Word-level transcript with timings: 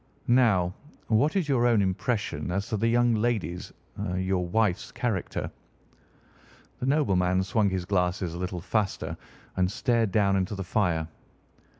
"Now, 0.27 0.73
what 1.09 1.35
is 1.35 1.47
your 1.47 1.67
own 1.67 1.79
impression 1.79 2.49
as 2.49 2.69
to 2.69 2.77
the 2.77 2.87
young 2.87 3.13
lady's—your 3.13 4.47
wife's 4.47 4.91
character?" 4.91 5.51
The 6.79 6.87
nobleman 6.87 7.43
swung 7.43 7.69
his 7.69 7.85
glasses 7.85 8.33
a 8.33 8.39
little 8.39 8.61
faster 8.61 9.15
and 9.57 9.71
stared 9.71 10.11
down 10.11 10.35
into 10.37 10.55
the 10.55 10.63
fire. 10.63 11.07